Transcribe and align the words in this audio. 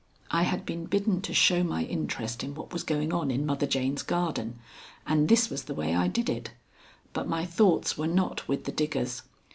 I 0.31 0.41
had 0.41 0.65
been 0.65 0.85
bidden 0.85 1.21
to 1.21 1.31
show 1.31 1.63
my 1.63 1.83
interest 1.83 2.43
in 2.43 2.55
what 2.55 2.73
was 2.73 2.81
going 2.81 3.13
on 3.13 3.29
in 3.29 3.45
Mother 3.45 3.67
Jane's 3.67 4.01
garden, 4.01 4.57
and 5.05 5.29
this 5.29 5.51
was 5.51 5.65
the 5.65 5.75
way 5.75 5.93
I 5.93 6.07
did 6.07 6.27
it. 6.27 6.53
But 7.13 7.27
my 7.27 7.45
thoughts 7.45 7.99
were 7.99 8.07
not 8.07 8.47
with 8.47 8.63
the 8.65 8.71
diggers. 8.71 9.21